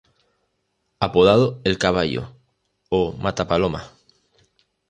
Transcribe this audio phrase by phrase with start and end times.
[0.99, 2.33] Apodado "el caballo"
[2.89, 3.91] o "mata palomas".